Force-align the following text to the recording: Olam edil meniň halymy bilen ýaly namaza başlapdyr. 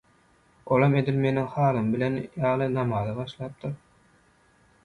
Olam 0.77 0.95
edil 1.01 1.19
meniň 1.25 1.49
halymy 1.57 1.93
bilen 1.97 2.17
ýaly 2.23 2.71
namaza 2.79 3.15
başlapdyr. 3.23 3.77